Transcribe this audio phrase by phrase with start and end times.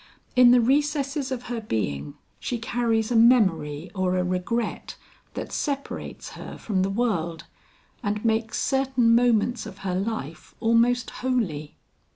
[0.35, 4.95] In the recesses of her being she carries a memory or a regret
[5.35, 7.43] that separates her from the world
[8.01, 11.75] and makes certain moments of her life almost holy."